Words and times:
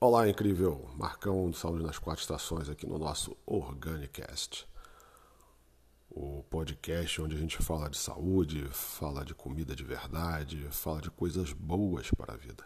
Olá, 0.00 0.28
incrível! 0.28 0.88
Marcão 0.96 1.50
de 1.50 1.58
saúde 1.58 1.82
nas 1.82 1.98
quatro 1.98 2.22
estações 2.22 2.68
aqui 2.68 2.86
no 2.86 3.00
nosso 3.00 3.36
Organicast. 3.44 4.64
O 6.08 6.44
podcast 6.44 7.20
onde 7.20 7.34
a 7.34 7.38
gente 7.38 7.58
fala 7.58 7.90
de 7.90 7.98
saúde, 7.98 8.64
fala 8.70 9.24
de 9.24 9.34
comida 9.34 9.74
de 9.74 9.82
verdade, 9.82 10.68
fala 10.70 11.00
de 11.00 11.10
coisas 11.10 11.52
boas 11.52 12.12
para 12.12 12.34
a 12.34 12.36
vida. 12.36 12.64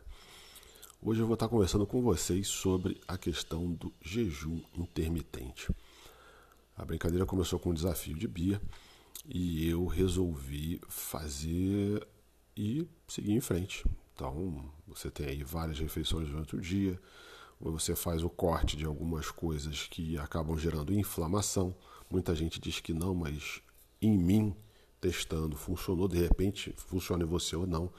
Hoje 1.00 1.20
eu 1.20 1.26
vou 1.26 1.32
estar 1.32 1.48
conversando 1.48 1.86
com 1.86 2.02
vocês 2.02 2.48
sobre 2.48 3.00
a 3.08 3.16
questão 3.16 3.72
do 3.72 3.90
jejum 4.02 4.60
intermitente. 4.76 5.74
A 6.76 6.84
brincadeira 6.84 7.24
começou 7.24 7.58
com 7.58 7.70
um 7.70 7.74
desafio 7.74 8.14
de 8.14 8.28
Bia 8.28 8.60
e 9.24 9.70
eu 9.70 9.86
resolvi 9.86 10.82
fazer 10.86 12.06
e 12.54 12.86
seguir 13.08 13.32
em 13.32 13.40
frente. 13.40 13.86
Então, 14.22 14.70
você 14.86 15.10
tem 15.10 15.26
aí 15.26 15.42
várias 15.42 15.80
refeições 15.80 16.28
durante 16.28 16.54
o 16.54 16.60
dia, 16.60 16.96
você 17.60 17.96
faz 17.96 18.22
o 18.22 18.30
corte 18.30 18.76
de 18.76 18.84
algumas 18.84 19.32
coisas 19.32 19.88
que 19.88 20.16
acabam 20.16 20.56
gerando 20.56 20.94
inflamação. 20.94 21.74
Muita 22.08 22.32
gente 22.32 22.60
diz 22.60 22.78
que 22.78 22.92
não, 22.92 23.16
mas 23.16 23.60
em 24.00 24.16
mim, 24.16 24.54
testando, 25.00 25.56
funcionou, 25.56 26.06
de 26.06 26.18
repente 26.18 26.72
funciona 26.76 27.24
em 27.24 27.26
você 27.26 27.56
ou 27.56 27.66
não. 27.66 27.92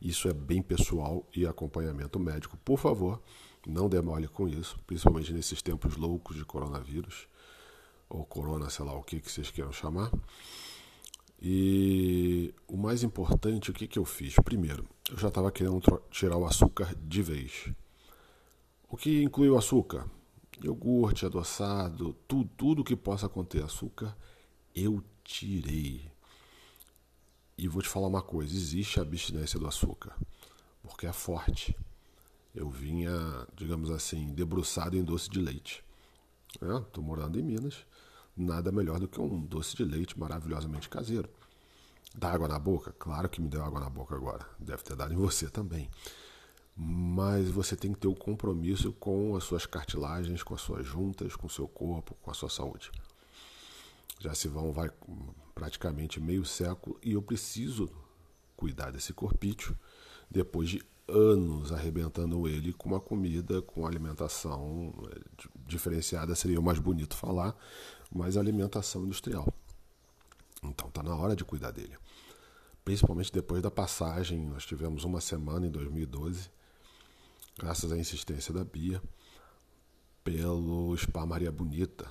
Isso 0.00 0.28
é 0.28 0.32
bem 0.32 0.62
pessoal 0.62 1.28
e 1.34 1.46
acompanhamento 1.46 2.18
médico. 2.18 2.56
Por 2.64 2.78
favor, 2.78 3.20
não 3.66 3.86
demole 3.86 4.28
com 4.28 4.48
isso, 4.48 4.78
principalmente 4.86 5.30
nesses 5.30 5.60
tempos 5.60 5.96
loucos 5.96 6.36
de 6.36 6.44
coronavírus, 6.44 7.28
ou 8.08 8.24
corona, 8.24 8.70
sei 8.70 8.86
lá 8.86 8.94
o 8.94 9.02
que, 9.02 9.20
que 9.20 9.30
vocês 9.30 9.50
queiram 9.50 9.72
chamar. 9.72 10.10
E 11.48 12.52
o 12.66 12.76
mais 12.76 13.04
importante, 13.04 13.70
o 13.70 13.72
que, 13.72 13.86
que 13.86 14.00
eu 14.00 14.04
fiz? 14.04 14.34
Primeiro, 14.44 14.84
eu 15.08 15.16
já 15.16 15.28
estava 15.28 15.52
querendo 15.52 15.80
tirar 16.10 16.36
o 16.36 16.44
açúcar 16.44 16.92
de 17.00 17.22
vez. 17.22 17.72
O 18.88 18.96
que 18.96 19.22
inclui 19.22 19.48
o 19.48 19.56
açúcar? 19.56 20.10
Iogurte, 20.60 21.24
adoçado, 21.24 22.16
tudo, 22.26 22.50
tudo 22.56 22.82
que 22.82 22.96
possa 22.96 23.28
conter 23.28 23.62
açúcar, 23.62 24.16
eu 24.74 25.00
tirei. 25.22 26.10
E 27.56 27.68
vou 27.68 27.80
te 27.80 27.88
falar 27.88 28.08
uma 28.08 28.22
coisa: 28.22 28.52
existe 28.52 28.98
a 28.98 29.02
abstinência 29.02 29.56
do 29.56 29.68
açúcar, 29.68 30.16
porque 30.82 31.06
é 31.06 31.12
forte. 31.12 31.76
Eu 32.52 32.68
vinha, 32.68 33.46
digamos 33.54 33.92
assim, 33.92 34.34
debruçado 34.34 34.96
em 34.96 35.04
doce 35.04 35.30
de 35.30 35.40
leite. 35.40 35.84
Estou 36.54 37.04
é, 37.04 37.06
morando 37.06 37.38
em 37.38 37.42
Minas 37.44 37.86
nada 38.36 38.70
melhor 38.70 39.00
do 39.00 39.08
que 39.08 39.20
um 39.20 39.40
doce 39.40 39.74
de 39.74 39.84
leite 39.84 40.18
maravilhosamente 40.18 40.88
caseiro. 40.88 41.28
Dá 42.14 42.32
água 42.32 42.48
na 42.48 42.58
boca? 42.58 42.92
Claro 42.98 43.28
que 43.28 43.40
me 43.40 43.48
deu 43.48 43.62
água 43.64 43.80
na 43.80 43.90
boca 43.90 44.14
agora. 44.14 44.46
Deve 44.58 44.82
ter 44.82 44.96
dado 44.96 45.12
em 45.12 45.16
você 45.16 45.48
também. 45.48 45.90
Mas 46.76 47.48
você 47.48 47.74
tem 47.74 47.92
que 47.92 48.00
ter 48.00 48.08
o 48.08 48.12
um 48.12 48.14
compromisso 48.14 48.92
com 48.92 49.34
as 49.36 49.44
suas 49.44 49.64
cartilagens, 49.64 50.42
com 50.42 50.54
as 50.54 50.60
suas 50.60 50.86
juntas, 50.86 51.34
com 51.34 51.46
o 51.46 51.50
seu 51.50 51.66
corpo, 51.66 52.14
com 52.22 52.30
a 52.30 52.34
sua 52.34 52.50
saúde. 52.50 52.90
Já 54.18 54.34
se 54.34 54.48
vão 54.48 54.72
vai 54.72 54.90
praticamente 55.54 56.20
meio 56.20 56.44
século 56.44 56.98
e 57.02 57.12
eu 57.12 57.22
preciso 57.22 57.90
cuidar 58.56 58.90
desse 58.90 59.12
corpício 59.12 59.76
depois 60.30 60.68
de 60.68 60.82
anos 61.08 61.72
arrebentando 61.72 62.48
ele 62.48 62.72
com 62.72 62.88
uma 62.88 63.00
comida, 63.00 63.62
com 63.62 63.86
alimentação 63.86 64.92
eh, 65.12 65.20
diferenciada, 65.66 66.34
seria 66.34 66.58
o 66.58 66.62
mais 66.62 66.78
bonito 66.78 67.16
falar, 67.16 67.56
mas 68.10 68.36
alimentação 68.36 69.04
industrial. 69.04 69.46
Então 70.70 70.88
está 70.88 71.02
na 71.02 71.14
hora 71.14 71.36
de 71.36 71.44
cuidar 71.44 71.70
dele. 71.70 71.96
Principalmente 72.84 73.32
depois 73.32 73.62
da 73.62 73.70
passagem, 73.70 74.46
nós 74.46 74.64
tivemos 74.64 75.04
uma 75.04 75.20
semana 75.20 75.66
em 75.66 75.70
2012, 75.70 76.50
graças 77.58 77.90
à 77.90 77.98
insistência 77.98 78.54
da 78.54 78.64
Bia, 78.64 79.02
pelo 80.22 80.96
Spa 80.96 81.26
Maria 81.26 81.50
Bonita, 81.50 82.10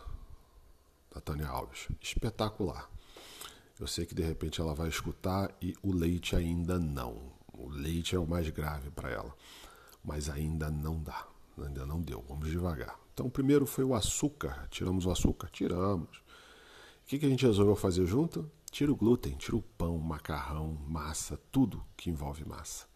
da 1.13 1.21
Tânia 1.21 1.47
Alves. 1.47 1.87
Espetacular. 2.01 2.89
Eu 3.79 3.87
sei 3.87 4.05
que 4.05 4.15
de 4.15 4.23
repente 4.23 4.59
ela 4.59 4.73
vai 4.73 4.89
escutar 4.89 5.53
e 5.61 5.75
o 5.81 5.93
leite 5.93 6.35
ainda 6.35 6.79
não. 6.79 7.33
O 7.53 7.69
leite 7.69 8.15
é 8.15 8.19
o 8.19 8.27
mais 8.27 8.49
grave 8.49 8.89
para 8.89 9.09
ela, 9.09 9.33
mas 10.03 10.29
ainda 10.29 10.69
não 10.69 11.01
dá, 11.01 11.25
ainda 11.57 11.85
não 11.85 12.01
deu. 12.01 12.23
Vamos 12.27 12.49
devagar. 12.49 12.99
Então, 13.13 13.29
primeiro 13.29 13.65
foi 13.65 13.85
o 13.85 13.95
açúcar. 13.95 14.67
Tiramos 14.69 15.05
o 15.05 15.11
açúcar? 15.11 15.49
Tiramos. 15.49 16.21
O 17.05 17.07
que, 17.07 17.19
que 17.19 17.25
a 17.27 17.29
gente 17.29 17.45
resolveu 17.45 17.75
fazer 17.75 18.07
junto? 18.07 18.49
Tira 18.71 18.91
o 18.91 18.95
glúten, 18.95 19.35
tira 19.35 19.55
o 19.55 19.61
pão, 19.61 19.95
macarrão, 19.99 20.75
massa, 20.87 21.39
tudo 21.51 21.85
que 21.95 22.09
envolve 22.09 22.43
massa. 22.43 22.87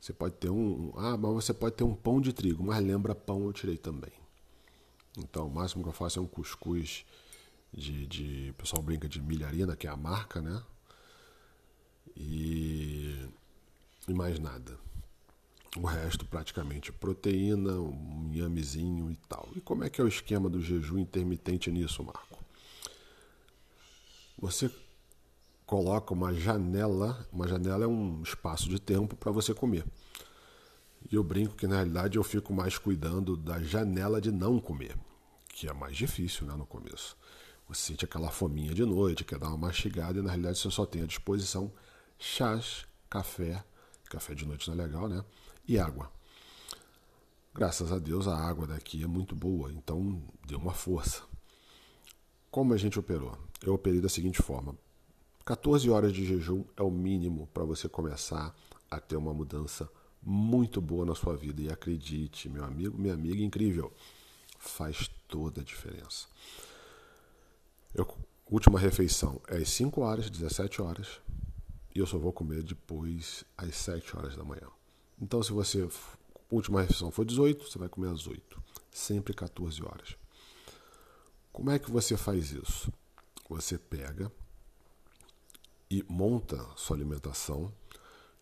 Você 0.00 0.12
pode 0.12 0.36
ter 0.36 0.48
um. 0.48 0.92
Ah, 0.96 1.16
mas 1.16 1.32
você 1.32 1.52
pode 1.52 1.74
ter 1.74 1.82
um 1.82 1.96
pão 1.96 2.20
de 2.20 2.32
trigo, 2.32 2.62
mas 2.62 2.80
lembra 2.80 3.16
pão 3.16 3.44
eu 3.44 3.52
tirei 3.52 3.76
também. 3.76 4.12
Então, 5.18 5.48
o 5.48 5.50
máximo 5.50 5.82
que 5.82 5.88
eu 5.88 5.92
faço 5.92 6.20
é 6.20 6.22
um 6.22 6.28
cuscuz 6.28 7.04
de. 7.74 8.06
de 8.06 8.50
o 8.50 8.54
pessoal 8.54 8.80
brinca 8.80 9.08
de 9.08 9.20
milharina, 9.20 9.74
que 9.74 9.88
é 9.88 9.90
a 9.90 9.96
marca, 9.96 10.40
né? 10.40 10.62
E 12.16 13.28
e 14.06 14.14
mais 14.14 14.38
nada. 14.38 14.78
O 15.76 15.86
resto 15.86 16.24
praticamente 16.24 16.92
proteína, 16.92 17.72
um 17.72 18.30
inhamezinho 18.32 19.10
e 19.10 19.16
tal. 19.28 19.48
E 19.54 19.60
como 19.60 19.82
é 19.82 19.90
que 19.90 20.00
é 20.00 20.04
o 20.04 20.08
esquema 20.08 20.48
do 20.48 20.62
jejum 20.62 20.98
intermitente 20.98 21.70
nisso, 21.70 22.02
Marco? 22.04 22.37
Você 24.38 24.70
coloca 25.66 26.14
uma 26.14 26.32
janela, 26.32 27.26
uma 27.32 27.46
janela 27.46 27.84
é 27.84 27.88
um 27.88 28.22
espaço 28.22 28.68
de 28.68 28.80
tempo 28.80 29.16
para 29.16 29.32
você 29.32 29.52
comer. 29.52 29.84
E 31.10 31.14
eu 31.14 31.22
brinco 31.22 31.56
que 31.56 31.66
na 31.66 31.76
realidade 31.76 32.16
eu 32.16 32.24
fico 32.24 32.52
mais 32.52 32.78
cuidando 32.78 33.36
da 33.36 33.60
janela 33.62 34.20
de 34.20 34.30
não 34.30 34.60
comer, 34.60 34.96
que 35.48 35.68
é 35.68 35.72
mais 35.72 35.96
difícil 35.96 36.46
né, 36.46 36.54
no 36.54 36.66
começo. 36.66 37.16
Você 37.68 37.92
sente 37.92 38.04
aquela 38.04 38.30
fominha 38.30 38.72
de 38.72 38.84
noite, 38.84 39.24
quer 39.24 39.38
dar 39.38 39.48
uma 39.48 39.58
mastigada 39.58 40.18
e 40.18 40.22
na 40.22 40.30
realidade 40.30 40.58
você 40.58 40.70
só 40.70 40.86
tem 40.86 41.02
à 41.02 41.06
disposição 41.06 41.70
chás, 42.18 42.86
café 43.10 43.62
Café 44.08 44.34
de 44.34 44.46
noite 44.46 44.68
não 44.70 44.74
é 44.82 44.86
legal, 44.86 45.06
né? 45.06 45.22
E 45.66 45.78
água. 45.78 46.10
Graças 47.54 47.92
a 47.92 47.98
Deus 47.98 48.26
a 48.26 48.34
água 48.34 48.66
daqui 48.66 49.02
é 49.02 49.06
muito 49.06 49.36
boa, 49.36 49.70
então 49.70 50.22
deu 50.46 50.58
uma 50.58 50.72
força. 50.72 51.22
Como 52.58 52.74
a 52.74 52.76
gente 52.76 52.98
operou? 52.98 53.38
Eu 53.62 53.74
operei 53.74 54.00
da 54.00 54.08
seguinte 54.08 54.42
forma: 54.42 54.76
14 55.44 55.88
horas 55.90 56.12
de 56.12 56.26
jejum 56.26 56.64
é 56.76 56.82
o 56.82 56.90
mínimo 56.90 57.48
para 57.54 57.62
você 57.62 57.88
começar 57.88 58.52
a 58.90 58.98
ter 58.98 59.14
uma 59.14 59.32
mudança 59.32 59.88
muito 60.20 60.80
boa 60.80 61.06
na 61.06 61.14
sua 61.14 61.36
vida. 61.36 61.62
E 61.62 61.70
acredite, 61.70 62.48
meu 62.48 62.64
amigo, 62.64 62.98
minha 62.98 63.14
amiga, 63.14 63.40
incrível, 63.40 63.92
faz 64.58 65.08
toda 65.28 65.60
a 65.60 65.64
diferença. 65.64 66.26
Eu, 67.94 68.04
última 68.50 68.76
refeição 68.76 69.40
é 69.46 69.58
às 69.58 69.68
5 69.68 70.00
horas, 70.00 70.28
17 70.28 70.82
horas. 70.82 71.20
E 71.94 72.00
eu 72.00 72.06
só 72.08 72.18
vou 72.18 72.32
comer 72.32 72.64
depois 72.64 73.44
às 73.56 73.72
7 73.76 74.16
horas 74.16 74.36
da 74.36 74.42
manhã. 74.42 74.66
Então, 75.22 75.40
se 75.44 75.52
você. 75.52 75.88
Última 76.50 76.80
refeição 76.80 77.12
for 77.12 77.24
18, 77.24 77.70
você 77.70 77.78
vai 77.78 77.88
comer 77.88 78.08
às 78.08 78.26
8. 78.26 78.60
Sempre 78.90 79.32
14 79.32 79.80
horas. 79.84 80.16
Como 81.58 81.72
é 81.72 81.78
que 81.80 81.90
você 81.90 82.16
faz 82.16 82.52
isso? 82.52 82.92
Você 83.48 83.76
pega 83.76 84.30
e 85.90 86.04
monta 86.08 86.64
sua 86.76 86.96
alimentação 86.96 87.72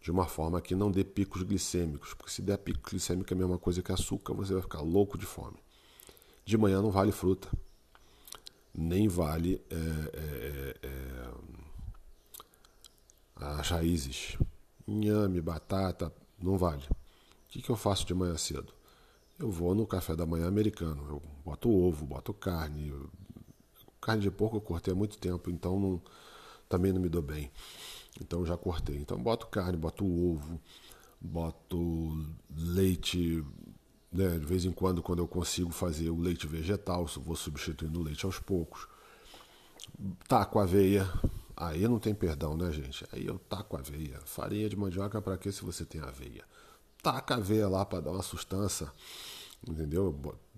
de 0.03 0.11
uma 0.11 0.27
forma 0.27 0.61
que 0.61 0.75
não 0.75 0.91
dê 0.91 1.03
picos 1.03 1.43
glicêmicos. 1.43 2.13
Porque 2.13 2.31
se 2.31 2.43
der 2.43 2.59
pico 2.59 2.91
glicêmico 2.91 3.33
é 3.33 3.35
a 3.35 3.39
mesma 3.39 3.59
coisa 3.59 3.83
que 3.83 3.91
açúcar, 3.91 4.35
você 4.35 4.53
vai 4.53 4.61
ficar 4.61 4.83
louco 4.83 5.17
de 5.17 5.25
fome. 5.25 5.57
De 6.45 6.59
manhã 6.59 6.83
não 6.83 6.91
vale 6.91 7.11
fruta. 7.11 7.49
Nem 8.75 9.09
vale 9.09 9.65
é, 9.71 9.77
é, 10.13 10.77
é, 10.83 11.31
as 13.35 13.71
raízes. 13.71 14.37
Inhame, 14.87 15.41
batata, 15.41 16.13
não 16.39 16.59
vale. 16.59 16.85
O 16.85 17.49
que, 17.49 17.63
que 17.63 17.71
eu 17.71 17.77
faço 17.77 18.05
de 18.05 18.13
manhã 18.13 18.37
cedo? 18.37 18.76
Eu 19.39 19.51
vou 19.51 19.75
no 19.75 19.87
café 19.87 20.17
da 20.17 20.27
manhã 20.27 20.47
americano. 20.47 21.05
Eu 21.09 21.23
boto 21.45 21.71
ovo, 21.71 22.07
boto 22.07 22.33
carne. 22.33 22.93
Carne 24.01 24.23
de 24.23 24.31
porco 24.31 24.57
eu 24.57 24.61
cortei 24.61 24.93
há 24.93 24.97
muito 24.97 25.19
tempo, 25.19 25.51
então 25.51 25.79
não, 25.79 26.03
também 26.69 26.93
não 26.93 27.01
me 27.01 27.09
dou 27.09 27.23
bem. 27.23 27.51
Então 28.21 28.47
já 28.47 28.57
cortei. 28.57 28.97
Então 28.97 29.19
boto 29.23 29.47
carne, 29.49 29.77
boto 29.77 30.05
ovo, 30.05 30.61
boto 31.21 32.27
leite. 32.57 33.45
Né? 34.13 34.39
De 34.39 34.47
vez 34.47 34.65
em 34.65 34.73
quando, 34.73 35.03
quando 35.03 35.19
eu 35.19 35.29
consigo 35.29 35.71
fazer 35.71 36.11
o 36.11 36.19
leite 36.19 36.47
vegetal, 36.47 37.07
vou 37.07 37.37
substituindo 37.37 38.01
o 38.01 38.03
leite 38.03 38.25
aos 38.25 38.39
poucos. 38.39 38.89
Taco 40.29 40.59
aveia, 40.59 41.09
Aí 41.57 41.89
não 41.89 41.99
tem 41.99 42.15
perdão, 42.15 42.55
né, 42.55 42.71
gente? 42.71 43.07
Aí 43.13 43.27
eu 43.27 43.39
taco 43.39 43.79
aveia. 43.79 44.21
Farinha 44.27 44.69
de 44.69 44.77
mandioca 44.77 45.23
para 45.23 45.39
que 45.39 45.51
se 45.51 45.65
você 45.65 45.87
tem 45.87 46.03
aveia? 46.03 46.45
Taca 47.07 47.37
aveia 47.37 47.69
lá 47.69 47.85
para 47.85 48.01
dar 48.01 48.11
uma 48.11 48.23
sustância, 48.23 48.91
entendeu? 49.65 50.13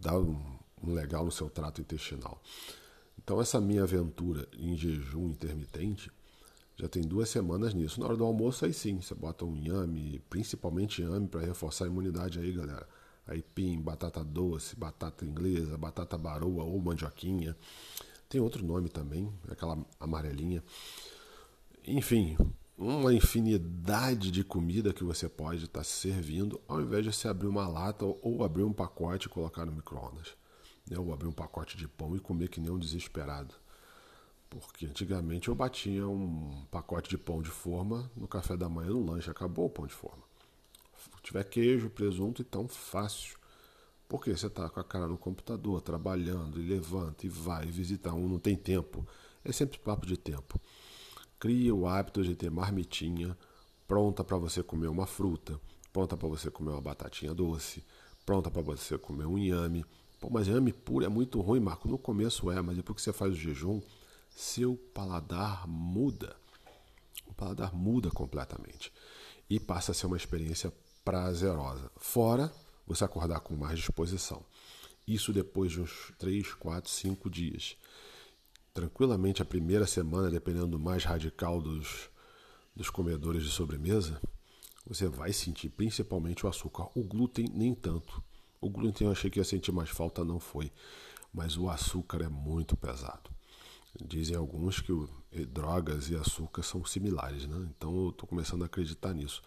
Um, 0.07 0.89
um 0.89 0.95
legal 0.95 1.23
no 1.23 1.31
seu 1.31 1.51
trato 1.51 1.83
intestinal. 1.83 2.41
Então 3.19 3.39
essa 3.39 3.61
minha 3.61 3.83
aventura 3.83 4.49
em 4.57 4.75
jejum 4.75 5.29
intermitente 5.29 6.11
já 6.75 6.89
tem 6.89 7.03
duas 7.03 7.29
semanas 7.29 7.75
nisso. 7.75 8.01
Na 8.01 8.07
hora 8.07 8.17
do 8.17 8.25
almoço 8.25 8.65
aí 8.65 8.73
sim, 8.73 8.99
você 8.99 9.15
bota 9.15 9.45
um 9.45 9.55
inhame, 9.55 10.23
principalmente 10.31 11.03
inhame 11.03 11.29
para 11.29 11.43
reforçar 11.43 11.85
a 11.85 11.89
imunidade 11.89 12.39
aí, 12.39 12.51
galera. 12.51 12.89
aipim, 13.27 13.79
batata 13.79 14.25
doce, 14.25 14.75
batata 14.75 15.27
inglesa, 15.27 15.77
batata 15.77 16.17
baroa 16.17 16.65
ou 16.65 16.81
mandioquinha. 16.81 17.55
Tem 18.27 18.41
outro 18.41 18.65
nome 18.65 18.89
também, 18.89 19.31
aquela 19.51 19.77
amarelinha. 20.01 20.65
Enfim, 21.87 22.39
uma 22.79 23.13
infinidade 23.13 24.31
de 24.31 24.45
comida 24.45 24.93
que 24.93 25.03
você 25.03 25.29
pode 25.29 25.65
estar 25.65 25.83
se 25.83 25.91
servindo, 25.91 26.61
ao 26.69 26.81
invés 26.81 27.05
de 27.05 27.13
você 27.13 27.27
abrir 27.27 27.49
uma 27.49 27.67
lata 27.67 28.05
ou 28.05 28.45
abrir 28.45 28.63
um 28.63 28.73
pacote 28.73 29.27
e 29.27 29.29
colocar 29.31 29.67
no 29.67 29.73
micro-ondas. 29.73 30.37
Né? 30.89 30.97
Ou 30.97 31.13
abrir 31.13 31.27
um 31.27 31.33
pacote 31.33 31.77
de 31.77 31.89
pão 31.89 32.15
e 32.15 32.21
comer 32.21 32.49
que 32.49 32.61
nem 32.61 32.71
um 32.71 32.79
desesperado. 32.79 33.53
Porque 34.49 34.87
antigamente 34.87 35.49
eu 35.49 35.57
batia 35.57 36.09
um 36.09 36.65
pacote 36.71 37.11
de 37.11 37.19
pão 37.19 37.43
de 37.43 37.51
forma 37.51 38.09
no 38.17 38.29
café 38.29 38.57
da 38.57 38.69
manhã 38.69 38.91
no 38.91 39.05
lanche, 39.05 39.29
acabou 39.29 39.67
o 39.67 39.71
pão 39.71 39.87
de 39.87 39.93
forma. 39.93 40.23
Se 40.97 41.11
tiver 41.23 41.45
queijo, 41.45 41.91
presunto, 41.91 42.43
então 42.43 42.69
fácil. 42.69 43.37
Porque 44.09 44.35
você 44.35 44.47
está 44.47 44.71
com 44.71 44.81
a 44.81 44.85
cara 44.85 45.07
no 45.09 45.19
computador, 45.19 45.83
trabalhando, 45.83 46.61
e 46.61 46.67
levanta 46.67 47.27
e 47.27 47.29
vai, 47.29 47.67
e 47.67 47.71
visita 47.71 48.13
um, 48.15 48.29
não 48.29 48.39
tem 48.39 48.57
tempo. 48.57 49.07
É 49.45 49.53
sempre 49.53 49.79
papo 49.79 50.07
de 50.07 50.17
tempo. 50.17 50.59
Cria 51.39 51.75
o 51.75 51.87
hábito 51.87 52.23
de 52.23 52.35
ter 52.35 52.51
marmitinha 52.51 53.37
pronta 53.87 54.23
para 54.25 54.37
você 54.37 54.63
comer 54.63 54.89
uma 54.89 55.07
fruta, 55.07 55.61
pronta 55.93 56.17
para 56.17 56.29
você 56.29 56.51
comer 56.51 56.73
uma 56.73 56.81
batatinha 56.81 57.33
doce, 57.33 57.85
pronta 58.27 58.51
para 58.51 58.61
você 58.61 58.99
comer 58.99 59.25
um 59.25 59.39
inhame. 59.39 59.85
Pô, 60.21 60.29
mas 60.29 60.49
inhame 60.49 60.73
puro 60.73 61.05
é 61.05 61.09
muito 61.09 61.41
ruim, 61.41 61.61
Marco. 61.61 61.89
No 61.89 61.97
começo 61.97 62.51
é, 62.51 62.61
mas 62.61 62.77
depois 62.77 62.97
que 62.97 63.03
você 63.03 63.13
faz 63.13 63.33
o 63.33 63.37
jejum, 63.37 63.81
seu 64.29 64.77
paladar 64.93 65.67
muda. 65.67 66.37
O 67.27 67.33
paladar 67.33 67.75
muda 67.75 68.11
completamente. 68.11 68.93
E 69.49 69.59
passa 69.59 69.93
a 69.93 69.95
ser 69.95 70.07
uma 70.07 70.17
experiência 70.17 70.73
prazerosa. 71.05 71.91
Fora 71.97 72.53
você 72.87 73.05
acordar 73.05 73.41
com 73.41 73.55
mais 73.57 73.79
disposição. 73.79 74.45
Isso 75.07 75.33
depois 75.33 75.73
de 75.73 75.81
uns 75.81 76.13
3, 76.19 76.53
4, 76.55 76.91
5 76.91 77.31
dias. 77.31 77.77
Tranquilamente 78.79 79.43
a 79.43 79.45
primeira 79.45 79.89
semana, 79.89 80.31
dependendo 80.31 80.69
do 80.69 80.79
mais 80.79 81.03
radical 81.03 81.61
dos, 81.61 82.09
dos 82.77 82.89
comedores 82.89 83.43
de 83.43 83.51
sobremesa, 83.51 84.21
você 84.87 85.09
vai 85.09 85.33
sentir 85.33 85.69
principalmente 85.69 86.47
o 86.47 86.49
açúcar. 86.49 86.87
O 86.95 87.03
glúten 87.03 87.49
nem 87.53 87.75
tanto. 87.75 88.23
O 88.61 88.71
glúten 88.71 89.09
eu 89.09 89.13
achei 89.13 89.29
que 89.33 89.41
ia 89.41 89.45
sentir 89.45 89.73
mais 89.73 89.91
falta, 89.91 90.25
não 90.25 90.39
foi. 90.39 90.71
Mas 91.35 91.57
o 91.57 91.69
açúcar 91.69 92.23
é 92.23 92.29
muito 92.29 92.77
pesado. 92.77 93.29
Dizem 94.01 94.37
alguns 94.37 94.79
que 94.79 94.93
o, 94.93 95.11
drogas 95.49 96.09
e 96.09 96.15
açúcar 96.15 96.63
são 96.63 96.85
similares, 96.85 97.49
né? 97.49 97.69
Então 97.77 98.05
eu 98.05 98.11
estou 98.11 98.29
começando 98.29 98.63
a 98.63 98.67
acreditar 98.67 99.13
nisso. 99.13 99.43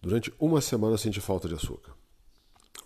Durante 0.00 0.32
uma 0.38 0.60
semana 0.60 0.94
eu 0.94 0.98
senti 0.98 1.20
falta 1.20 1.48
de 1.48 1.54
açúcar. 1.56 1.92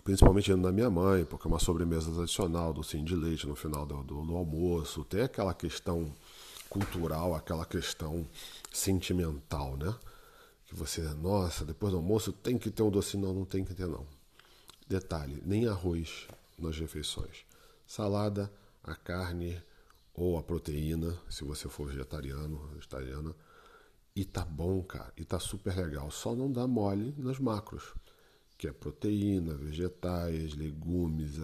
Principalmente 0.03 0.53
na 0.55 0.71
minha 0.71 0.89
mãe, 0.89 1.25
porque 1.25 1.47
é 1.47 1.49
uma 1.49 1.59
sobremesa 1.59 2.11
tradicional, 2.11 2.73
docinho 2.73 3.05
de 3.05 3.15
leite 3.15 3.47
no 3.47 3.55
final 3.55 3.85
do, 3.85 4.03
do, 4.03 4.25
do 4.25 4.35
almoço. 4.35 5.03
Tem 5.03 5.21
aquela 5.21 5.53
questão 5.53 6.13
cultural, 6.69 7.35
aquela 7.35 7.65
questão 7.65 8.27
sentimental, 8.71 9.77
né? 9.77 9.93
Que 10.65 10.75
você, 10.75 11.01
nossa, 11.01 11.65
depois 11.65 11.91
do 11.91 11.97
almoço 11.97 12.31
tem 12.31 12.57
que 12.57 12.71
ter 12.71 12.81
um 12.81 12.89
docinho. 12.89 13.27
Não, 13.27 13.33
não 13.33 13.45
tem 13.45 13.63
que 13.63 13.75
ter 13.75 13.87
não. 13.87 14.05
Detalhe, 14.87 15.41
nem 15.45 15.67
arroz 15.67 16.27
nas 16.57 16.77
refeições. 16.77 17.45
Salada, 17.85 18.51
a 18.83 18.95
carne, 18.95 19.61
ou 20.13 20.37
a 20.37 20.43
proteína, 20.43 21.17
se 21.29 21.43
você 21.43 21.67
for 21.69 21.87
vegetariano, 21.87 22.67
vegetariana. 22.73 23.35
E 24.15 24.25
tá 24.25 24.43
bom, 24.43 24.81
cara, 24.83 25.13
e 25.15 25.23
tá 25.23 25.39
super 25.39 25.75
legal. 25.75 26.11
Só 26.11 26.35
não 26.35 26.51
dá 26.51 26.67
mole 26.67 27.13
nas 27.17 27.39
macros, 27.39 27.93
que 28.61 28.67
é 28.67 28.71
proteína, 28.71 29.55
vegetais, 29.55 30.53
legumes, 30.53 31.39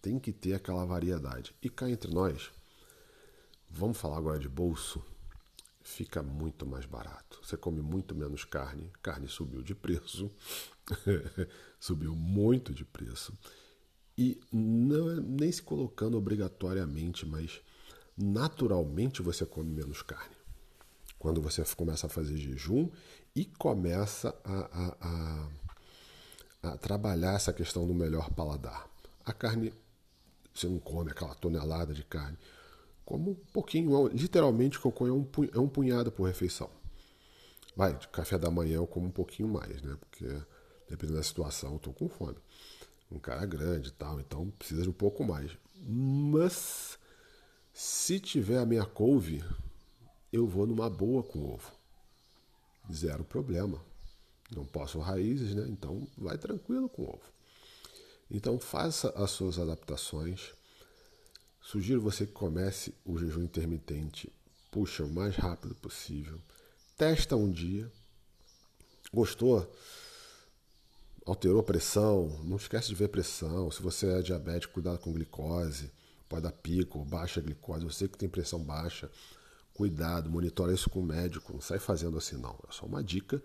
tem 0.00 0.18
que 0.18 0.32
ter 0.32 0.54
aquela 0.54 0.86
variedade. 0.86 1.54
E 1.62 1.68
cá 1.68 1.90
entre 1.90 2.10
nós, 2.10 2.50
vamos 3.68 3.98
falar 3.98 4.16
agora 4.16 4.38
de 4.38 4.48
bolso, 4.48 5.04
fica 5.82 6.22
muito 6.22 6.64
mais 6.64 6.86
barato. 6.86 7.38
Você 7.42 7.58
come 7.58 7.82
muito 7.82 8.14
menos 8.14 8.46
carne, 8.46 8.90
carne 9.02 9.28
subiu 9.28 9.62
de 9.62 9.74
preço, 9.74 10.30
subiu 11.78 12.14
muito 12.16 12.72
de 12.72 12.86
preço. 12.86 13.36
E 14.16 14.40
não 14.50 15.10
é 15.10 15.20
nem 15.20 15.52
se 15.52 15.60
colocando 15.60 16.16
obrigatoriamente, 16.16 17.26
mas 17.26 17.60
naturalmente 18.16 19.20
você 19.20 19.44
come 19.44 19.68
menos 19.68 20.00
carne. 20.00 20.36
Quando 21.18 21.42
você 21.42 21.62
começa 21.76 22.06
a 22.06 22.10
fazer 22.10 22.38
jejum 22.38 22.88
e 23.36 23.44
começa 23.44 24.34
a, 24.42 24.54
a, 24.54 24.96
a, 25.02 25.50
a 26.62 26.76
trabalhar 26.76 27.34
essa 27.34 27.52
questão 27.52 27.86
do 27.86 27.94
melhor 27.94 28.30
paladar. 28.30 28.88
A 29.24 29.32
carne, 29.32 29.72
você 30.54 30.68
não 30.68 30.78
come 30.78 31.10
aquela 31.10 31.34
tonelada 31.34 31.92
de 31.92 32.04
carne, 32.04 32.38
como 33.04 33.32
um 33.32 33.34
pouquinho, 33.52 34.08
literalmente 34.08 34.78
cocô 34.78 35.06
é 35.08 35.12
um, 35.12 35.26
é 35.52 35.58
um 35.58 35.68
punhado 35.68 36.12
por 36.12 36.24
refeição. 36.24 36.70
Vai, 37.74 37.96
de 37.96 38.06
café 38.08 38.38
da 38.38 38.50
manhã 38.50 38.76
eu 38.76 38.86
como 38.86 39.06
um 39.06 39.10
pouquinho 39.10 39.48
mais, 39.48 39.82
né? 39.82 39.96
Porque 39.98 40.26
dependendo 40.88 41.18
da 41.18 41.22
situação 41.22 41.72
eu 41.72 41.76
estou 41.76 41.92
com 41.92 42.08
fome. 42.08 42.36
Um 43.10 43.18
cara 43.18 43.44
grande 43.44 43.88
e 43.88 43.92
tal, 43.92 44.20
então 44.20 44.50
precisa 44.50 44.82
de 44.82 44.88
um 44.88 44.92
pouco 44.92 45.24
mais. 45.24 45.50
Mas 45.84 46.98
se 47.72 48.20
tiver 48.20 48.58
a 48.58 48.66
minha 48.66 48.84
couve, 48.84 49.42
eu 50.32 50.46
vou 50.46 50.66
numa 50.66 50.88
boa 50.88 51.22
com 51.22 51.54
ovo. 51.54 51.72
Zero 52.92 53.24
problema. 53.24 53.80
Não 54.54 54.64
posso 54.64 54.98
raízes, 54.98 55.54
né? 55.54 55.66
Então 55.68 56.06
vai 56.16 56.38
tranquilo 56.38 56.88
com 56.88 57.02
ovo. 57.04 57.22
Então 58.30 58.58
faça 58.58 59.10
as 59.10 59.30
suas 59.30 59.58
adaptações. 59.58 60.52
Sugiro 61.60 62.00
você 62.00 62.26
que 62.26 62.32
comece 62.32 62.94
o 63.04 63.18
jejum 63.18 63.42
intermitente. 63.42 64.32
Puxa 64.70 65.04
o 65.04 65.10
mais 65.10 65.36
rápido 65.36 65.74
possível. 65.74 66.40
Testa 66.96 67.36
um 67.36 67.50
dia. 67.50 67.90
Gostou? 69.12 69.70
Alterou 71.24 71.62
pressão? 71.62 72.40
Não 72.44 72.56
esquece 72.56 72.88
de 72.88 72.94
ver 72.94 73.08
pressão. 73.08 73.70
Se 73.70 73.82
você 73.82 74.06
é 74.06 74.22
diabético, 74.22 74.74
cuidado 74.74 74.98
com 74.98 75.12
glicose 75.12 75.90
pode 76.32 76.44
dar 76.44 76.52
pico, 76.52 77.04
baixa 77.04 77.42
glicose, 77.42 77.84
você 77.84 78.08
que 78.08 78.16
tem 78.16 78.26
pressão 78.26 78.58
baixa, 78.58 79.10
cuidado, 79.74 80.30
monitora 80.30 80.72
isso 80.72 80.88
com 80.88 81.00
o 81.00 81.04
médico, 81.04 81.52
não 81.52 81.60
sai 81.60 81.78
fazendo 81.78 82.16
assim 82.16 82.36
não. 82.36 82.58
É 82.66 82.72
só 82.72 82.86
uma 82.86 83.04
dica 83.04 83.42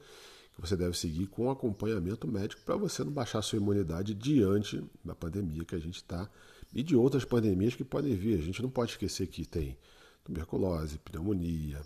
você 0.57 0.75
deve 0.75 0.97
seguir 0.97 1.27
com 1.27 1.51
acompanhamento 1.51 2.27
médico 2.27 2.61
para 2.63 2.75
você 2.75 3.03
não 3.03 3.11
baixar 3.11 3.41
sua 3.41 3.57
imunidade 3.57 4.13
diante 4.13 4.83
da 5.05 5.13
pandemia 5.13 5.63
que 5.63 5.75
a 5.75 5.79
gente 5.79 5.97
está 5.97 6.29
e 6.73 6.81
de 6.81 6.95
outras 6.95 7.23
pandemias 7.23 7.75
que 7.75 7.83
podem 7.83 8.15
vir. 8.15 8.39
A 8.39 8.41
gente 8.41 8.61
não 8.61 8.69
pode 8.69 8.91
esquecer 8.91 9.27
que 9.27 9.45
tem 9.45 9.77
tuberculose, 10.23 10.97
pneumonia, 10.99 11.81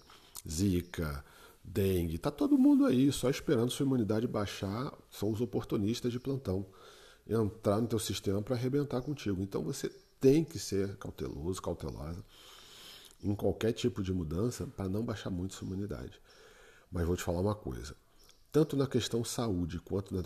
zika, 0.50 1.24
dengue, 1.64 2.18
tá 2.18 2.32
todo 2.32 2.58
mundo 2.58 2.86
aí 2.86 3.12
só 3.12 3.30
esperando 3.30 3.70
sua 3.72 3.86
imunidade 3.86 4.26
baixar, 4.26 4.92
são 5.10 5.32
os 5.32 5.42
oportunistas 5.42 6.12
de 6.12 6.20
plantão 6.20 6.66
entrar 7.28 7.80
no 7.80 7.88
teu 7.88 8.00
sistema 8.00 8.42
para 8.42 8.56
arrebentar 8.56 9.02
contigo. 9.02 9.42
Então 9.42 9.62
você 9.64 9.90
tem 10.20 10.44
que 10.44 10.58
ser 10.58 10.96
cauteloso, 10.98 11.62
cautelosa 11.62 12.24
em 13.24 13.36
qualquer 13.36 13.74
tipo 13.74 14.02
de 14.02 14.12
mudança 14.14 14.66
para 14.66 14.90
não 14.90 15.04
baixar 15.04 15.30
muito 15.30 15.54
sua 15.54 15.68
imunidade. 15.68 16.20
Mas 16.92 17.06
vou 17.06 17.16
te 17.16 17.24
falar 17.24 17.42
uma 17.42 17.56
coisa: 17.56 17.96
tanto 18.52 18.76
na 18.76 18.88
questão 18.88 19.24
saúde 19.24 19.80
quanto 19.80 20.14
na 20.16 20.24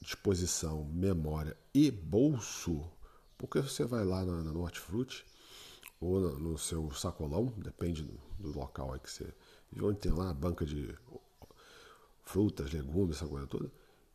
disposição, 0.00 0.84
memória 0.84 1.56
e 1.74 1.90
bolso, 1.90 2.90
porque 3.36 3.60
você 3.60 3.84
vai 3.84 4.04
lá 4.04 4.24
na, 4.24 4.42
na 4.44 4.52
Hortifruti 4.52 5.24
ou 6.00 6.20
no, 6.20 6.38
no 6.38 6.58
seu 6.58 6.90
sacolão, 6.92 7.52
depende 7.56 8.02
do, 8.02 8.18
do 8.38 8.58
local 8.58 8.92
aí 8.92 9.00
que 9.00 9.10
você 9.10 9.32
vive, 9.70 9.84
onde 9.84 9.98
tem 9.98 10.12
lá 10.12 10.30
a 10.30 10.34
banca 10.34 10.64
de 10.64 10.94
frutas, 12.24 12.72
legumes, 12.72 13.16
essa 13.16 13.26
coisa 13.26 13.46
toda 13.46 13.70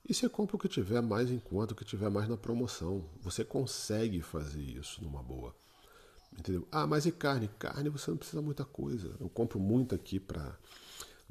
e 0.07 0.13
você 0.13 0.27
compra 0.27 0.55
o 0.55 0.59
que 0.59 0.67
tiver 0.67 1.01
mais 1.01 1.29
em 1.29 1.39
conta, 1.39 1.73
o 1.73 1.75
que 1.75 1.85
tiver 1.85 2.09
mais 2.09 2.27
na 2.27 2.35
promoção. 2.35 3.05
Você 3.21 3.45
consegue 3.45 4.21
fazer 4.21 4.61
isso 4.61 5.01
numa 5.03 5.21
boa. 5.21 5.55
Entendeu? 6.37 6.67
Ah, 6.71 6.87
mas 6.87 7.05
e 7.05 7.11
carne? 7.11 7.49
Carne 7.59 7.89
você 7.89 8.09
não 8.09 8.17
precisa 8.17 8.41
muita 8.41 8.65
coisa. 8.65 9.15
Eu 9.19 9.29
compro 9.29 9.59
muito 9.59 9.93
aqui 9.93 10.19
para 10.19 10.57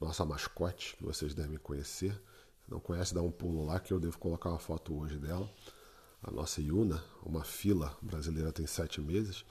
nossa 0.00 0.24
mascote, 0.24 0.96
que 0.96 1.04
vocês 1.04 1.34
devem 1.34 1.58
conhecer. 1.58 2.12
Se 2.64 2.70
não 2.70 2.80
conhece, 2.80 3.14
dá 3.14 3.22
um 3.22 3.30
pulo 3.30 3.64
lá 3.64 3.78
que 3.78 3.92
eu 3.92 4.00
devo 4.00 4.18
colocar 4.18 4.50
uma 4.50 4.58
foto 4.58 4.98
hoje 4.98 5.18
dela. 5.18 5.48
A 6.22 6.30
nossa 6.30 6.60
Yuna, 6.60 7.02
uma 7.22 7.44
fila 7.44 7.96
brasileira 8.00 8.52
tem 8.52 8.66
sete 8.66 9.00
meses. 9.00 9.44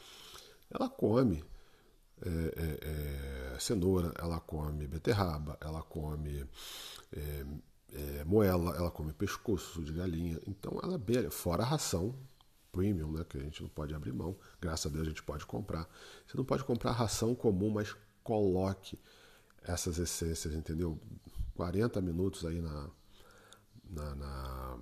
Ela 0.70 0.90
come 0.90 1.44
é, 2.22 2.30
é, 2.30 3.54
é, 3.56 3.60
cenoura, 3.60 4.14
ela 4.18 4.40
come 4.40 4.86
beterraba, 4.88 5.58
ela 5.62 5.82
come 5.82 6.46
é, 7.14 7.46
é, 7.94 8.24
moela, 8.26 8.76
ela 8.76 8.92
come 8.92 9.14
pescoço 9.14 9.82
de 9.84 9.94
galinha, 9.94 10.40
então 10.46 10.80
ela 10.84 10.96
é 10.96 10.98
bem, 10.98 11.30
fora 11.30 11.64
a 11.64 11.66
ração 11.66 12.14
premium, 12.72 13.12
né, 13.12 13.24
que 13.28 13.38
a 13.38 13.42
gente 13.42 13.64
não 13.64 13.70
pode 13.70 13.96
abrir 13.96 14.12
mão, 14.12 14.38
graças 14.62 14.86
a 14.86 14.90
Deus 14.94 15.08
a 15.08 15.10
gente 15.10 15.24
pode 15.24 15.46
comprar. 15.46 15.90
Você 16.28 16.38
não 16.38 16.46
pode 16.46 16.64
comprar 16.64 16.92
ração 16.92 17.34
comum, 17.34 17.70
mas 17.70 17.96
coloque 18.24 19.00
essas 19.64 19.98
essências, 19.98 20.54
entendeu? 20.54 21.00
40 21.56 22.02
minutos 22.02 22.46
aí 22.46 22.62
na, 22.62 22.90
na, 23.90 24.16
na 24.16 24.80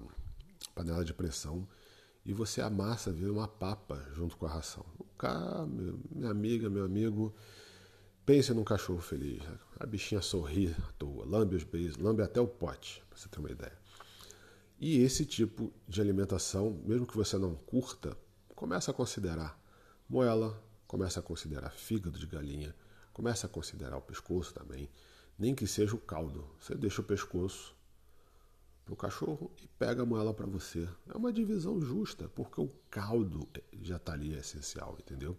panela 0.76 1.04
de 1.04 1.14
pressão 1.14 1.68
e 2.26 2.34
você 2.34 2.62
amassa, 2.62 3.12
vira 3.12 3.32
uma 3.32 3.48
papa 3.48 4.06
junto 4.14 4.36
com 4.36 4.46
a 4.46 4.50
ração. 4.50 4.86
Cá, 5.18 5.66
minha 6.12 6.30
amiga, 6.30 6.70
meu 6.70 6.84
amigo, 6.84 7.34
pense 8.26 8.54
num 8.54 8.66
cachorro 8.66 9.00
feliz. 9.00 9.42
A 9.80 9.86
bichinha 9.86 10.22
sorri 10.22 10.76
à 10.78 10.92
toa, 11.00 11.26
lambe 11.26 11.56
os 11.56 11.64
beijos, 11.64 11.98
lambe 11.98 12.22
até 12.22 12.42
o 12.42 12.48
pote, 12.48 13.02
para 13.10 13.18
você 13.18 13.30
ter 13.30 13.40
uma 13.40 13.50
ideia. 13.50 13.72
E 14.80 15.02
esse 15.02 15.26
tipo 15.26 15.74
de 15.88 16.02
alimentação, 16.02 16.80
mesmo 16.86 17.08
que 17.08 17.16
você 17.16 17.38
não 17.38 17.56
curta, 17.56 18.16
começa 18.54 18.92
a 18.92 18.94
considerar 18.94 19.60
moela, 20.10 20.62
começa 20.86 21.20
a 21.20 21.24
considerar 21.24 21.72
fígado 21.72 22.20
de 22.20 22.28
galinha, 22.28 22.76
começa 23.18 23.48
a 23.48 23.50
considerar 23.50 23.98
o 23.98 24.02
pescoço 24.02 24.54
também, 24.54 24.88
nem 25.40 25.56
que 25.56 25.66
seja 25.66 25.96
o 25.96 26.00
caldo. 26.00 26.48
Você 26.60 26.76
deixa 26.76 27.02
o 27.02 27.04
pescoço 27.04 27.76
para 28.86 28.94
o 28.94 28.96
cachorro 28.96 29.52
e 29.60 29.68
pega 29.80 30.04
a 30.04 30.06
moela 30.06 30.36
para 30.36 30.46
você. 30.46 30.88
É 31.12 31.18
uma 31.18 31.34
divisão 31.34 31.82
justa, 31.82 32.30
porque 32.30 32.62
o 32.62 32.72
caldo 32.92 33.50
já 33.82 33.96
está 33.96 34.14
ali, 34.14 34.36
é 34.36 34.38
essencial, 34.38 34.96
entendeu? 35.00 35.36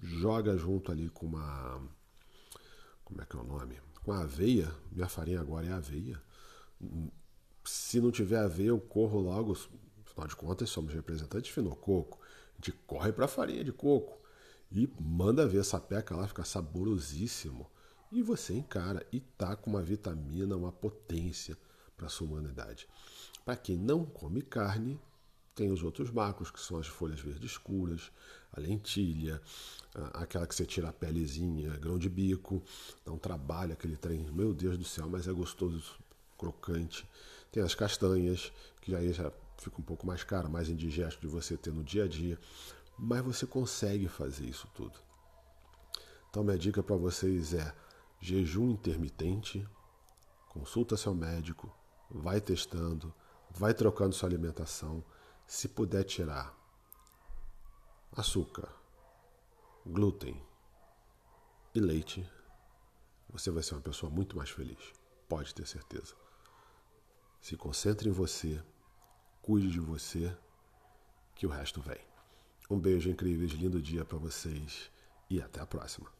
Joga 0.00 0.56
junto 0.56 0.92
ali 0.92 1.08
com 1.08 1.26
uma. 1.26 1.82
Como 3.04 3.20
é 3.20 3.26
que 3.26 3.36
é 3.36 3.40
o 3.40 3.44
nome? 3.44 3.80
Com 4.04 4.12
a 4.12 4.20
aveia. 4.20 4.72
Minha 4.92 5.08
farinha 5.08 5.40
agora 5.40 5.66
é 5.66 5.72
aveia. 5.72 6.22
Se 7.64 8.00
não 8.00 8.12
tiver 8.12 8.38
aveia, 8.38 8.68
eu 8.68 8.78
corro 8.78 9.18
logo. 9.18 9.52
Afinal 10.04 10.28
de 10.28 10.36
contas, 10.36 10.70
somos 10.70 10.94
representantes 10.94 11.48
de 11.48 11.52
finococo. 11.52 12.20
A 12.52 12.56
gente 12.56 12.70
corre 12.86 13.12
para 13.12 13.26
farinha 13.26 13.64
de 13.64 13.72
coco 13.72 14.16
e 14.70 14.88
manda 15.00 15.46
ver 15.46 15.60
essa 15.60 15.80
peca 15.80 16.16
lá, 16.16 16.26
fica 16.26 16.44
saborosíssimo. 16.44 17.70
E 18.10 18.22
você 18.22 18.54
encara 18.54 19.06
e 19.12 19.20
tá 19.20 19.56
com 19.56 19.70
uma 19.70 19.82
vitamina, 19.82 20.56
uma 20.56 20.72
potência 20.72 21.56
para 21.96 22.08
sua 22.08 22.26
humanidade. 22.26 22.88
Para 23.44 23.56
quem 23.56 23.76
não 23.76 24.04
come 24.04 24.42
carne, 24.42 25.00
tem 25.54 25.70
os 25.70 25.82
outros 25.82 26.10
macros, 26.10 26.50
que 26.50 26.60
são 26.60 26.78
as 26.78 26.86
folhas 26.86 27.18
verdes 27.20 27.52
escuras, 27.52 28.12
a 28.52 28.60
lentilha, 28.60 29.40
aquela 30.12 30.46
que 30.46 30.54
você 30.54 30.66
tira 30.66 30.90
a 30.90 30.92
pelezinha, 30.92 31.70
grão 31.78 31.98
de 31.98 32.10
bico, 32.10 32.62
dá 33.04 33.12
um 33.12 33.18
trabalho 33.18 33.72
aquele 33.72 33.96
trem, 33.96 34.30
meu 34.32 34.52
Deus 34.52 34.76
do 34.76 34.84
céu, 34.84 35.08
mas 35.08 35.26
é 35.26 35.32
gostoso, 35.32 35.98
crocante. 36.36 37.08
Tem 37.50 37.62
as 37.62 37.74
castanhas, 37.74 38.52
que 38.82 38.94
aí 38.94 39.12
já 39.12 39.32
fica 39.56 39.80
um 39.80 39.84
pouco 39.84 40.06
mais 40.06 40.22
caro, 40.22 40.50
mais 40.50 40.68
indigesto 40.68 41.20
de 41.20 41.26
você 41.26 41.56
ter 41.56 41.72
no 41.72 41.82
dia 41.82 42.04
a 42.04 42.08
dia, 42.08 42.38
mas 42.98 43.22
você 43.22 43.46
consegue 43.46 44.08
fazer 44.08 44.46
isso 44.46 44.68
tudo. 44.74 44.98
Então 46.30 46.42
minha 46.44 46.58
dica 46.58 46.82
para 46.82 46.96
vocês 46.96 47.54
é 47.54 47.74
jejum 48.20 48.70
intermitente, 48.70 49.66
consulta 50.48 50.96
seu 50.96 51.14
médico, 51.14 51.72
vai 52.10 52.40
testando, 52.40 53.14
vai 53.50 53.74
trocando 53.74 54.14
sua 54.14 54.28
alimentação. 54.28 55.04
Se 55.46 55.68
puder 55.68 56.04
tirar 56.04 56.54
açúcar, 58.12 58.68
glúten 59.84 60.42
e 61.74 61.80
leite, 61.80 62.28
você 63.28 63.50
vai 63.50 63.62
ser 63.62 63.74
uma 63.74 63.82
pessoa 63.82 64.10
muito 64.10 64.36
mais 64.36 64.50
feliz. 64.50 64.92
Pode 65.28 65.54
ter 65.54 65.66
certeza. 65.66 66.14
Se 67.40 67.56
concentre 67.56 68.08
em 68.08 68.12
você, 68.12 68.62
cuide 69.42 69.70
de 69.70 69.80
você, 69.80 70.36
que 71.34 71.46
o 71.46 71.50
resto 71.50 71.80
vem. 71.80 72.15
Um 72.68 72.78
beijo 72.78 73.08
incrível, 73.08 73.46
lindo 73.56 73.80
dia 73.80 74.04
para 74.04 74.18
vocês 74.18 74.90
e 75.30 75.40
até 75.40 75.60
a 75.60 75.66
próxima. 75.66 76.15